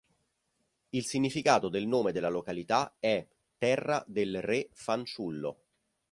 Il 0.89 1.05
significato 1.05 1.69
del 1.69 1.85
nome 1.85 2.11
della 2.11 2.29
località 2.29 2.95
è 2.99 3.23
"terra 3.59 4.03
del 4.07 4.41
re 4.41 4.69
fanciullo". 4.71 5.63